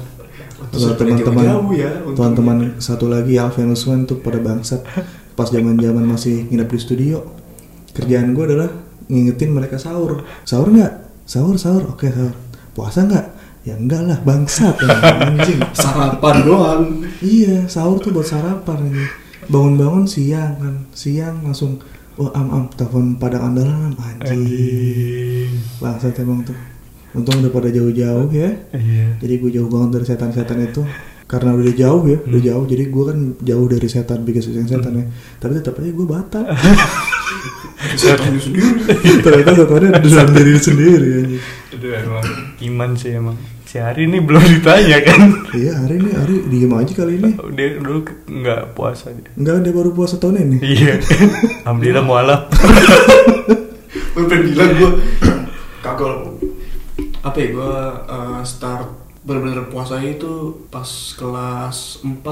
Atau 0.71 0.95
teman-teman 0.95 1.45
ya, 1.75 1.91
teman-teman 2.15 2.59
satu 2.79 3.11
lagi 3.11 3.37
Alvin 3.37 3.75
Usman 3.75 4.07
tuh 4.07 4.23
pada 4.23 4.39
bangsat. 4.39 4.81
Pas 5.39 5.51
zaman-zaman 5.51 6.07
masih 6.07 6.47
nginep 6.47 6.71
di 6.71 6.79
studio 6.79 7.19
kerjaan 7.91 8.35
gue 8.35 8.45
adalah 8.47 8.71
ngingetin 9.11 9.51
mereka 9.51 9.83
sahur. 9.83 10.23
Sahur 10.47 10.71
nggak? 10.71 11.27
Sahur 11.27 11.59
sahur. 11.59 11.91
Oke 11.91 12.07
sahur. 12.07 12.35
Puasa 12.71 13.03
nggak? 13.03 13.27
Ya 13.67 13.75
enggak 13.75 14.03
lah 14.07 14.19
bangsat. 14.23 14.79
Ya, 14.79 14.95
anjing. 15.27 15.59
Sarapan 15.75 16.37
doang. 16.47 16.85
iya 17.19 17.67
sahur 17.67 17.99
tuh 17.99 18.15
buat 18.15 18.31
sarapan 18.31 18.95
ini 18.95 19.24
bangun-bangun 19.47 20.05
siang 20.05 20.53
kan 20.57 20.75
siang 20.91 21.41
langsung 21.41 21.79
oh 22.15 22.31
am 22.31 22.49
am 22.49 22.65
telepon 22.71 23.17
padang 23.17 23.51
andalan 23.51 23.91
am 23.91 23.97
anjing. 23.97 25.51
Bangsat 25.79 26.19
emang 26.19 26.43
tuh. 26.43 26.57
Untung 27.13 27.39
udah 27.39 27.49
pada 27.49 27.71
jauh-jauh 27.71 28.27
ya. 28.29 28.51
Iya. 28.71 29.07
jadi 29.19 29.35
gue 29.39 29.51
jauh 29.53 29.71
banget 29.71 29.91
dari 29.95 30.07
setan-setan 30.07 30.59
itu. 30.61 30.83
Karena 31.25 31.55
udah 31.55 31.73
jauh 31.73 32.03
ya 32.05 32.19
udah 32.21 32.37
Hmm. 32.37 32.49
jauh. 32.51 32.65
Jadi 32.67 32.85
gue 32.87 33.05
kan 33.07 33.19
jauh 33.41 33.67
dari 33.67 33.89
setan 33.89 34.19
bikin 34.23 34.43
setan 34.43 34.67
setan 34.67 34.93
ya. 34.95 35.05
Tapi 35.39 35.53
tetap 35.57 35.79
aja 35.79 35.89
gue 35.89 36.07
batal 36.07 36.45
Sendiri. 37.95 38.69
ternyata 39.21 39.51
setannya 39.55 39.89
ada 39.93 40.01
dalam 40.03 40.29
diri 40.33 40.53
sendiri 40.57 41.09
anjing. 41.21 41.43
Itu 41.71 41.87
emang 41.91 42.27
iman 42.61 42.91
sih 42.95 43.11
emang. 43.13 43.37
Si 43.65 43.77
Hari 43.77 44.07
ini 44.07 44.23
belum 44.23 44.39
ditanya 44.41 45.03
kan. 45.03 45.21
iya 45.53 45.75
hari 45.77 45.99
ini 45.99 46.11
hari 46.15 46.35
diem 46.47 46.71
aja 46.71 46.93
kali 46.95 47.19
ini 47.19 47.31
Dia 47.53 47.75
dulu 47.77 48.07
nggak 48.25 48.63
puasa 48.73 49.11
dia. 49.11 49.31
enggak 49.35 49.55
dia 49.61 49.73
baru 49.73 49.91
puasa 49.91 50.15
tahun 50.17 50.39
ini 50.41 50.57
Iya. 50.63 50.95
Alhamdulillah 51.67 52.05
mualaf. 52.05 52.41
Gue 54.15 54.25
pengen 54.25 54.47
bilang 54.49 54.71
gue 54.75 54.91
kagak 55.83 56.15
apa 57.21 57.35
ya 57.35 57.49
gue 57.51 57.75
eh, 58.07 58.41
start 58.45 58.89
bener-bener 59.25 59.67
puasanya 59.67 60.15
itu 60.15 60.33
pas 60.69 60.87
kelas 61.19 61.99
4 62.05 62.23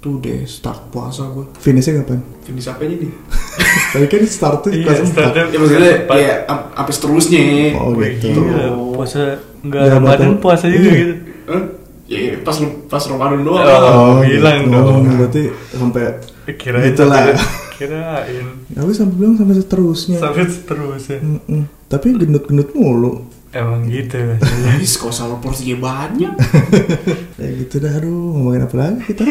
tuh 0.00 0.16
deh 0.16 0.42
start 0.42 0.88
puasa 0.88 1.28
gue 1.28 1.44
finishnya 1.56 2.00
kapan 2.00 2.24
finish 2.40 2.66
apanya 2.66 2.96
nih 2.98 3.12
tapi 3.92 4.04
kan 4.06 4.20
start 4.24 4.58
tuh 4.60 4.70
Iya, 4.70 4.84
kelas 4.86 5.00
startnya 5.06 5.42
4 5.44 5.52
ya 5.52 5.58
maksudnya 5.58 5.92
Empat. 6.00 6.16
ya 6.16 6.34
ap- 6.46 6.72
apa 6.74 6.90
seterusnya 6.90 7.40
oh 7.76 7.92
Wih, 7.92 8.10
gitu 8.14 8.40
gila, 8.40 8.64
puasa 8.92 9.20
nggak 9.60 9.80
Ya, 9.80 9.90
Ramadan 9.92 10.30
puasa 10.38 10.64
juga 10.66 10.88
Iya. 10.88 10.96
gitu. 10.96 11.14
Hah? 11.46 11.62
ya 12.06 12.18
iya, 12.18 12.32
pas 12.40 12.56
pas 12.88 13.02
Ramadan 13.04 13.40
doang 13.40 13.62
Oh, 13.62 14.18
bilang 14.18 14.58
gitu. 14.62 14.72
dong. 14.72 15.02
berarti 15.14 15.42
sampai 15.70 16.04
Kirain 16.50 16.82
Gitu 16.86 17.02
lah. 17.04 17.22
Kirain. 17.70 18.46
Aku 18.74 18.90
sampai 18.90 19.14
bilang 19.14 19.36
sampai 19.36 19.54
seterusnya. 19.54 20.18
Sampai 20.18 20.42
terus 20.42 21.02
ya. 21.06 21.18
Mm-mm. 21.18 21.62
Tapi 21.86 22.06
gendut-gendut 22.12 22.74
mulu. 22.74 23.30
Emang 23.50 23.82
gitu. 23.84 24.14
Habis 24.38 24.94
kok 24.94 25.10
sama 25.10 25.34
porsinya 25.36 25.74
banyak 25.80 26.30
Kayak 27.34 27.52
gitu 27.60 27.74
dah, 27.78 27.92
aduh 27.92 28.10
ngomongin 28.30 28.62
apa 28.62 28.76
lagi 28.76 29.02
kita? 29.08 29.26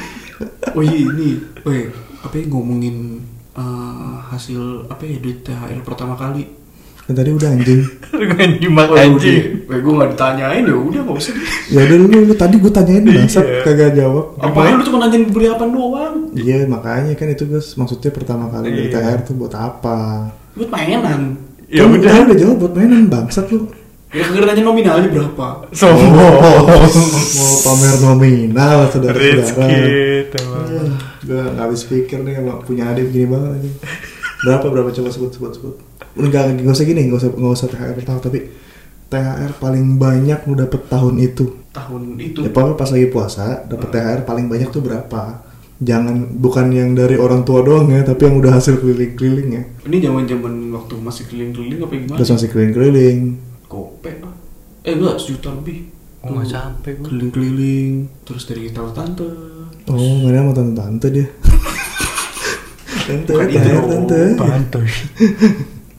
oh 0.76 0.82
iya 0.82 0.98
ini 1.02 1.42
oh 1.66 1.72
iya, 1.72 1.90
apa 2.20 2.34
ya 2.34 2.44
ngomongin 2.46 3.18
eh, 3.52 4.14
hasil 4.30 4.86
apa 4.86 5.02
ya 5.02 5.18
duit 5.18 5.42
THR 5.42 5.82
pertama 5.82 6.14
kali 6.14 6.46
kan 7.02 7.16
tadi 7.16 7.32
udah 7.32 7.48
anjing. 7.48 7.80
Nggak 8.12 8.60
nyimak 8.60 8.86
Oh, 8.86 9.00
anjing. 9.00 9.64
Eh, 9.64 9.78
gue 9.80 9.92
gak 9.96 10.10
ditanyain 10.12 10.60
ya 10.60 10.76
udah 10.76 11.00
gak 11.02 11.16
usah. 11.16 11.32
Ya 11.66 11.80
udah 11.82 11.96
lu, 11.98 12.06
lu 12.22 12.34
tadi 12.36 12.54
gue 12.54 12.68
tanyain 12.68 13.00
bangsat 13.02 13.42
Iya. 13.42 13.60
kagak 13.64 13.90
jawab. 13.96 14.36
Apaan 14.38 14.76
lu 14.76 14.84
cuma 14.84 14.98
nanyain 15.00 15.24
beli 15.24 15.48
apa 15.48 15.64
doang? 15.64 16.28
Iya 16.30 16.68
makanya 16.68 17.16
kan 17.16 17.26
itu 17.26 17.48
guys 17.48 17.72
maksudnya 17.74 18.12
pertama 18.12 18.52
kali 18.52 18.68
dari 18.68 18.86
Iya. 18.86 19.00
THR 19.00 19.20
tuh 19.24 19.34
buat 19.34 19.54
apa? 19.56 19.98
Buat 20.52 20.68
mainan. 20.68 21.47
Ya 21.68 21.84
Kan 21.84 22.00
udah. 22.00 22.32
udah 22.32 22.36
jawab 22.36 22.56
buat 22.64 22.72
mainan 22.72 23.12
bangsat 23.12 23.52
lu. 23.52 23.68
Ya 24.08 24.24
kagak 24.24 24.48
nanya 24.48 24.64
nominalnya 24.64 25.08
berapa. 25.12 25.68
Sombong. 25.76 26.16
Mau 27.36 27.54
pamer 27.60 27.96
nominal 28.00 28.88
saudara-saudara. 28.88 29.20
Rizky 29.20 29.76
teman. 30.32 30.64
Ah, 30.64 30.96
gue 31.20 31.36
gak 31.36 31.60
habis 31.60 31.84
pikir 31.84 32.24
nih 32.24 32.40
emang 32.40 32.64
punya 32.64 32.88
adik 32.88 33.12
gini 33.12 33.28
banget 33.28 33.60
aja. 33.60 33.70
Berapa 34.48 34.66
berapa 34.72 34.88
coba 34.96 35.08
sebut 35.12 35.30
sebut 35.36 35.52
sebut. 35.52 35.74
Enggak 36.16 36.56
enggak 36.56 36.72
usah 36.72 36.88
gini, 36.88 37.04
enggak 37.04 37.20
usah 37.20 37.30
enggak 37.36 37.52
usah 37.52 37.68
THR 37.68 37.92
per 38.00 38.04
tahun 38.08 38.20
tapi 38.24 38.38
THR 39.08 39.50
paling 39.60 39.86
banyak 40.00 40.38
lu 40.48 40.54
dapet 40.56 40.80
tahun 40.88 41.14
itu. 41.20 41.44
Tahun 41.76 42.00
itu. 42.16 42.38
Ya 42.42 42.48
pokoknya 42.48 42.80
pas 42.80 42.88
lagi 42.88 43.06
puasa 43.12 43.46
dapet 43.68 43.88
THR 43.92 44.20
paling 44.24 44.48
banyak 44.48 44.72
tuh 44.72 44.80
berapa? 44.80 45.44
Jangan 45.78 46.42
bukan 46.42 46.74
yang 46.74 46.98
dari 46.98 47.14
orang 47.14 47.46
tua 47.46 47.62
doang 47.62 47.86
ya, 47.94 48.02
tapi 48.02 48.26
yang 48.26 48.42
udah 48.42 48.58
hasil 48.58 48.82
keliling-keliling 48.82 49.48
ya. 49.54 49.62
Ini 49.86 50.10
zaman-zaman 50.10 50.74
waktu 50.74 50.94
masih 50.98 51.24
keliling-keliling 51.30 51.78
apa 51.86 51.94
gimana? 51.94 52.18
Terus 52.18 52.30
masih 52.34 52.48
keliling-keliling. 52.50 53.18
Kope 53.70 54.10
ah. 54.26 54.34
Eh 54.82 54.98
enggak 54.98 55.22
sejuta 55.22 55.54
lebih. 55.54 55.86
Oh, 56.26 56.34
nggak 56.34 56.46
sampai 56.50 56.90
gua. 56.98 57.06
Keliling-keliling 57.06 57.92
terus 58.26 58.42
dari 58.50 58.74
tante 58.74 58.92
tante. 58.98 59.28
Oh, 59.86 60.18
mana 60.26 60.42
sama 60.42 60.52
tante-tante 60.52 61.06
dia. 61.14 61.26
tante, 63.06 63.32
Bukan 63.38 63.48
itu 63.48 63.70
tante. 63.86 64.20
Pantai. 64.34 64.86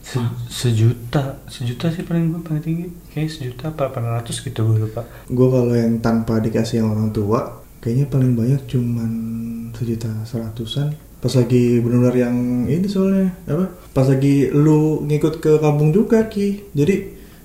Se- 0.10 0.36
sejuta, 0.50 1.38
sejuta 1.46 1.88
sih 1.94 2.04
paling 2.04 2.36
gua 2.36 2.42
paling 2.44 2.64
tinggi. 2.66 2.86
Kayak 3.16 3.30
sejuta 3.32 3.72
apa 3.72 3.94
800 4.26 4.44
gitu 4.44 4.60
gue 4.66 4.90
lupa. 4.90 5.06
Gue 5.30 5.48
kalau 5.54 5.72
yang 5.78 6.02
tanpa 6.02 6.42
dikasih 6.42 6.82
yang 6.82 6.90
orang 6.98 7.14
tua, 7.14 7.62
kayaknya 7.78 8.10
paling 8.10 8.34
banyak 8.34 8.62
cuman 8.66 9.12
sejuta 9.74 10.10
seratusan. 10.24 10.94
Pas 11.20 11.34
lagi 11.36 11.84
benar-benar 11.84 12.16
yang 12.16 12.36
ini 12.66 12.88
soalnya 12.88 13.36
apa? 13.46 13.68
Pas 13.92 14.08
lagi 14.08 14.48
lu 14.50 15.04
ngikut 15.04 15.38
ke 15.38 15.60
kampung 15.60 15.92
juga 15.92 16.26
ki. 16.26 16.72
Jadi 16.72 16.96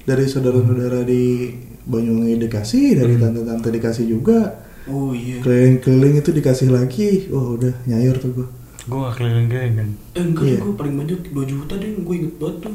dari 0.05 0.25
saudara-saudara 0.25 1.03
di 1.03 1.51
Banyuwangi 1.85 2.41
dikasih, 2.41 2.97
dari 2.97 3.13
Hmm. 3.15 3.29
tante-tante 3.29 3.69
dikasih 3.69 4.07
juga. 4.07 4.57
Oh 4.87 5.13
iya. 5.13 5.41
Keliling-keliling 5.41 6.17
itu 6.17 6.31
dikasih 6.31 6.69
lagi. 6.71 7.29
Oh 7.29 7.57
udah 7.57 7.73
nyayur 7.85 8.17
tuh 8.17 8.31
gue. 8.33 8.47
Gue 8.85 8.99
gak 9.01 9.15
keliling-keliling 9.19 9.75
kan. 9.75 9.89
Eh 10.13 10.23
enggak 10.23 10.45
Iya. 10.45 10.59
gue 10.61 10.75
paling 10.77 10.95
banyak 10.95 11.19
2 11.29 11.45
juta 11.45 11.75
deh 11.75 11.91
gue 11.95 12.15
inget 12.15 12.35
banget 12.37 12.57
tuh. 12.63 12.75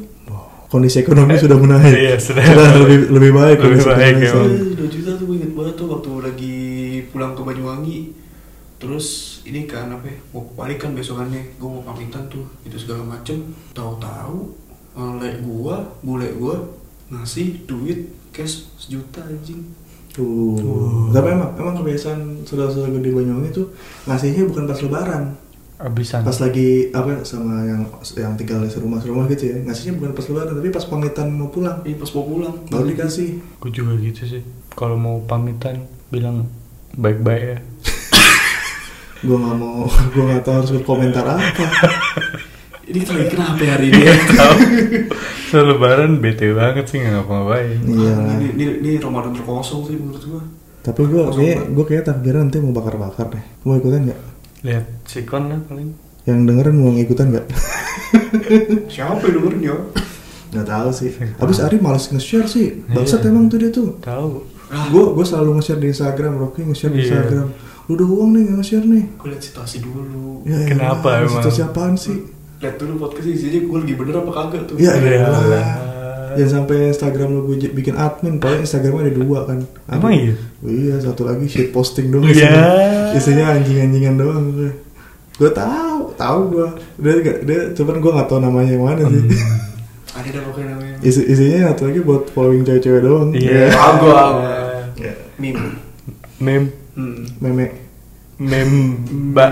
Kondisi 0.70 1.02
ekonomi 1.02 1.34
sudah 1.34 1.58
menaik. 1.58 1.94
Iya, 1.96 2.16
sudah. 2.20 2.46
lebih 2.78 3.10
lebih 3.10 3.32
baik. 3.34 3.58
Lebih 3.58 3.78
kondisi 3.80 3.90
baik. 3.90 4.16
Eh, 4.20 4.78
2 4.78 4.86
juta 4.86 5.10
tuh 5.16 5.26
gue 5.26 5.36
inget 5.38 5.52
banget 5.56 5.74
tuh 5.74 5.88
waktu 5.88 6.10
lagi 6.20 6.58
pulang 7.10 7.34
ke 7.34 7.42
Banyuwangi 7.42 7.98
Terus 8.80 9.40
ini 9.44 9.68
kan 9.68 9.92
apa 9.92 10.08
ya, 10.08 10.18
mau 10.32 10.48
balik 10.56 10.88
kan 10.88 10.96
besokannya 10.96 11.60
gue 11.60 11.70
mau 11.70 11.84
pamitan 11.84 12.32
tuh 12.32 12.48
itu 12.64 12.80
segala 12.80 13.04
macem 13.04 13.52
Tahu-tahu 13.76 14.56
eh, 14.96 15.12
lek 15.20 15.36
gua, 15.44 15.84
bule 16.00 16.32
gua 16.40 16.56
ngasih 17.12 17.68
duit 17.68 18.08
cash 18.32 18.72
sejuta 18.80 19.20
anjing 19.28 19.68
Uh. 20.18 21.14
Tapi 21.14 21.32
emang 21.32 21.54
emang 21.56 21.76
kebiasaan 21.80 22.44
saudara-saudara 22.44 22.92
gue 22.98 23.08
di 23.08 23.12
Banyuwangi 23.14 23.54
tuh 23.54 23.72
ngasihnya 24.10 24.50
bukan 24.50 24.66
pas 24.66 24.80
lebaran. 24.82 25.24
Abisan. 25.80 26.26
Pas 26.28 26.36
lagi 26.44 26.92
apa 26.92 27.24
sama 27.24 27.64
yang 27.64 27.88
yang 28.18 28.34
tinggal 28.36 28.60
di 28.66 28.74
serumah-serumah 28.74 29.30
gitu 29.32 29.54
ya. 29.54 29.58
Ngasihnya 29.64 29.96
bukan 30.02 30.12
pas 30.18 30.26
lebaran 30.28 30.54
tapi 30.58 30.70
pas 30.74 30.86
pamitan 30.90 31.28
mau 31.30 31.48
pulang. 31.48 31.80
Ini 31.86 31.96
pas 31.96 32.12
mau 32.12 32.26
pulang 32.26 32.56
Baru 32.68 32.90
dikasih. 32.90 33.30
Gue 33.62 33.72
juga 33.72 33.96
gitu 34.02 34.22
sih. 34.26 34.42
Kalau 34.74 34.98
mau 35.00 35.22
pamitan 35.24 35.88
bilang 36.10 36.50
baik-baik 36.98 37.44
ya. 37.46 37.58
Gue 39.20 39.36
nggak 39.36 39.56
mau, 39.56 39.84
gue 40.14 40.24
nggak 40.24 40.42
tahu 40.42 40.56
harus 40.58 40.72
berkomentar 40.74 41.26
apa. 41.28 41.66
Ini 42.84 42.98
kita 43.00 43.12
lagi 43.14 43.28
kenapa 43.30 43.60
ya 43.60 43.72
hari 43.76 43.86
ini 43.90 44.02
ya? 44.02 44.16
Tahu. 44.16 44.56
So 45.50 45.62
lebaran 45.62 46.18
bete 46.18 46.50
banget 46.52 46.86
sih 46.88 46.98
nggak 46.98 47.14
ngapa-ngapain. 47.18 47.78
Iya. 47.84 48.14
Ah, 48.16 48.34
Ini, 48.34 48.48
ini, 48.54 48.66
ini 48.80 48.92
Ramadan 48.98 49.32
terkosong 49.32 49.82
sih 49.86 49.94
menurut 49.94 50.24
gua 50.24 50.42
Tapi 50.80 51.02
gue 51.06 51.22
kayak 51.30 51.60
gue 51.70 51.86
kayak 51.86 52.04
takbiran 52.06 52.48
nanti 52.48 52.58
mau 52.58 52.72
bakar-bakar 52.72 53.30
deh. 53.30 53.44
Mau 53.62 53.76
ikutan 53.76 54.08
nggak? 54.08 54.20
Lihat 54.64 54.86
sikon 55.06 55.44
lah 55.48 55.60
paling. 55.68 55.92
Yang 56.24 56.40
dengerin 56.46 56.76
mau 56.76 56.90
ngikutan 56.90 57.28
nggak? 57.30 57.46
Siapa 58.94 59.22
yang 59.22 59.34
dengerin 59.38 59.62
ya? 59.62 59.76
Nggak 60.50 60.66
tahu 60.66 60.90
sih. 60.90 61.10
Habis. 61.38 61.58
Ari 61.60 61.78
malas 61.78 62.10
nge-share 62.10 62.48
sih. 62.48 62.82
Bangsat 62.88 63.22
Iya. 63.22 63.30
emang 63.30 63.46
tuh 63.48 63.58
dia 63.60 63.70
tuh. 63.70 64.00
Tahu. 64.02 64.30
Gue 64.90 65.04
gue 65.14 65.26
selalu 65.26 65.60
nge-share 65.60 65.78
di 65.78 65.90
Instagram, 65.90 66.34
Rocky 66.38 66.62
nge-share 66.64 66.90
di 66.90 67.00
Iya. 67.00 67.06
Instagram. 67.06 67.48
Lu 67.90 67.98
udah 67.98 68.06
uang 68.08 68.30
nih 68.38 68.42
nggak 68.46 68.58
nge-share 68.62 68.86
nih. 68.86 69.04
gue 69.18 69.28
liat 69.34 69.42
situasi 69.42 69.78
dulu 69.82 70.46
Ya, 70.46 70.62
Kenapa 70.70 71.08
elah, 71.10 71.26
emang? 71.26 71.42
Situasi 71.42 71.62
apaan 71.66 71.96
sih? 71.98 72.18
lihat 72.60 72.76
dulu 72.76 73.08
podcast 73.08 73.24
isinya 73.26 73.60
gue 73.66 73.78
lagi 73.82 73.94
bener 73.96 74.16
apa 74.20 74.32
kagak 74.36 74.62
tuh 74.68 74.76
Ya 74.78 74.92
Iya. 74.94 75.26
elah. 75.26 75.68
Jangan 76.38 76.52
sampai 76.62 76.94
Instagram 76.94 77.30
lu 77.34 77.42
gue 77.50 77.74
bikin 77.74 77.98
admin, 77.98 78.38
paling 78.38 78.62
Instagramnya 78.62 79.10
ada 79.10 79.14
dua 79.18 79.40
kan. 79.50 79.60
Emang 79.90 80.14
iya? 80.14 80.36
Iya, 80.62 80.96
satu 81.02 81.26
lagi 81.26 81.50
shit 81.50 81.74
posting 81.74 82.14
doang. 82.14 82.30
Iya. 82.30 82.38
isinya. 82.38 82.64
Isinya 83.18 83.46
anjing-anjingan 83.58 84.16
doang. 84.16 84.44
Gue 85.40 85.50
tahu, 85.50 86.14
tahu 86.14 86.40
gue. 86.54 86.68
Dia, 87.02 87.14
dia 87.42 87.60
cuman 87.74 87.96
gue 87.98 88.12
nggak 88.14 88.28
tahu 88.30 88.40
namanya 88.46 88.70
yang 88.78 88.86
mana 88.86 89.02
sih. 89.10 89.24
Hmm. 89.26 89.34
ada 90.20 90.40
pokoknya 90.42 90.68
namanya 90.76 90.96
Isi, 91.00 91.22
isinya 91.26 91.72
satu 91.74 91.90
lagi 91.90 92.00
buat 92.04 92.24
following 92.30 92.62
cewek-cewek 92.68 93.02
doang. 93.02 93.30
Iya. 93.34 93.72
Tahu 93.74 93.94
gua. 94.04 94.22
Ya. 95.00 95.14
meme 95.40 95.80
Mem 96.38 96.64
hmm. 96.68 96.79
Meme. 97.40 97.68
mem 98.40 98.72
Mbak 99.32 99.52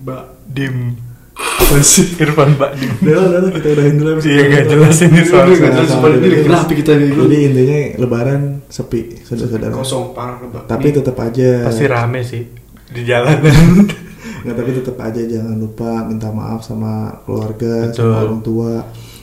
mbak 0.00 0.22
Dim 0.48 0.98
Apa 1.36 1.78
sih? 1.80 2.18
Irfan 2.18 2.58
Mbak 2.58 2.70
Dim. 2.74 2.90
Udah 3.00 3.22
udah 3.40 3.52
kita 3.54 3.68
udahin 3.70 3.94
dulu 3.96 4.10
Iya, 4.18 4.42
nggak 4.42 4.50
kita. 4.60 4.72
jelas 4.72 4.96
ini 5.00 5.20
soal- 5.22 5.46
Udah, 5.46 5.56
nggak 5.56 5.72
jelas, 5.72 5.88
soal 5.88 6.10
ini 6.10 6.26
jadi- 6.26 6.44
kenapa 6.44 6.72
kita 6.72 6.92
nih? 6.92 7.08
Jadi 7.12 7.36
intinya 7.40 7.78
lebaran 7.96 8.40
sepi, 8.66 9.00
saudara-saudara. 9.22 9.72
kosong 9.72 10.04
parah 10.10 10.36
Tapi 10.66 10.86
tetap 10.90 11.16
aja. 11.16 11.50
Pasti 11.64 11.84
rame 11.86 12.20
sih 12.22 12.42
di 12.86 13.02
jalanan. 13.02 13.86
Nggak, 14.42 14.56
tapi 14.56 14.70
tetap 14.72 14.96
aja 14.98 15.20
jangan 15.22 15.54
lupa 15.54 15.90
minta 16.02 16.28
maaf 16.28 16.60
sama 16.60 16.92
keluarga, 17.22 17.86
Betul. 17.86 18.08
sama 18.08 18.16
orang 18.18 18.40
tua, 18.40 18.72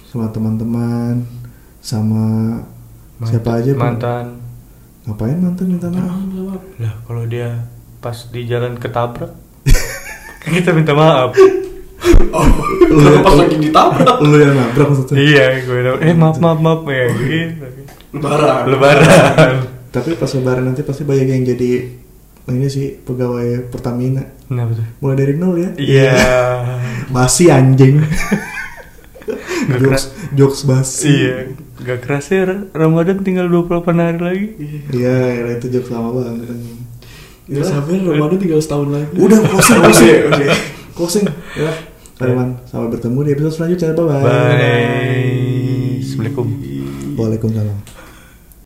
sama 0.06 0.26
teman-teman, 0.30 1.14
sama 1.80 2.26
siapa 3.22 3.58
aja. 3.58 3.74
Mantan. 3.74 4.26
Ngapain 5.04 5.38
mantan 5.38 5.66
minta 5.68 5.90
maaf? 5.90 6.22
Lah 6.78 6.94
kalau 7.04 7.26
dia 7.26 7.50
pas 7.98 8.18
di 8.30 8.46
jalan 8.46 8.78
ketabrak 8.78 9.32
kita 10.54 10.72
minta 10.72 10.94
maaf. 10.94 11.34
oh 12.32 12.48
lu 12.88 13.20
pas 13.26 13.34
lagi 13.36 13.58
ditabrak 13.58 14.18
Lu 14.22 14.38
yang 14.38 14.54
nabrak 14.56 14.88
maksudnya. 14.94 15.18
iya, 15.18 15.46
gue 15.66 15.76
bilang, 15.76 15.98
eh 16.00 16.14
maaf 16.14 16.38
maaf 16.38 16.60
maaf 16.62 16.82
ya 16.88 17.06
gitu. 17.12 17.66
lebaran 18.16 18.64
Lebaran. 18.70 19.54
Tapi 19.92 20.10
pas 20.16 20.30
lebaran 20.32 20.64
nanti 20.72 20.82
pasti 20.86 21.04
banyak 21.04 21.28
yang 21.28 21.44
jadi 21.44 21.72
ini 22.48 22.68
sih 22.72 22.96
pegawai 23.04 23.68
Pertamina. 23.68 24.24
Kenapa 24.48 24.80
tuh? 24.80 24.88
Mulai 25.04 25.18
dari 25.20 25.34
nol 25.36 25.56
ya. 25.60 25.70
Iya. 25.76 26.16
Masih 27.16 27.52
anjing. 27.52 28.00
Nggak 29.68 29.80
jokes, 29.84 30.04
jokes 30.32 30.62
basi. 30.64 31.12
Iya. 31.12 31.36
Gak 31.84 32.00
kerasa 32.08 32.30
ya 32.40 32.44
Ramadan 32.72 33.20
tinggal 33.22 33.52
28 33.52 33.84
hari 34.00 34.20
lagi. 34.24 34.48
Iya, 34.96 35.18
ya, 35.44 35.52
itu 35.60 35.68
jokes 35.68 35.92
lama 35.92 36.16
banget. 36.16 36.56
Gak 37.48 37.64
sabar 37.64 37.96
Ramadan 37.96 38.38
tinggal 38.44 38.60
setahun 38.60 38.92
lagi 38.92 39.08
Udah 39.16 39.40
closing, 39.48 39.80
closing. 39.80 40.16
Closing. 40.92 41.26
Ya. 41.56 41.72
Teman, 42.18 42.60
sampai 42.68 42.90
bertemu 42.92 43.20
di 43.24 43.30
episode 43.38 43.54
selanjutnya. 43.56 43.94
Bye 43.94 44.04
bye. 44.04 44.24
Bye. 44.26 46.02
Assalamualaikum. 46.02 46.48
Waalaikumsalam. 47.16 47.78